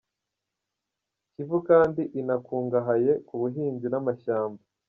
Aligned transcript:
Kivu 1.33 1.57
kandi 1.69 2.01
inakungahaye 2.19 3.11
ku 3.27 3.33
buhinzi 3.41 3.87
n’amashyamba. 3.89 4.61